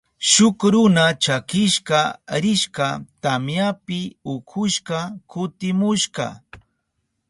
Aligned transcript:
Shuk 0.29 0.59
runa 0.73 1.05
chakishka 1.23 1.99
rishka 2.43 2.87
tamyapi 3.23 3.99
ukushka 4.33 4.99
kutimushka. 5.29 6.25